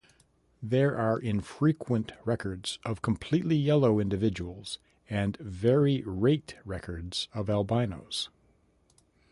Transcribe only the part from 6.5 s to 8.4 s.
records of albinos.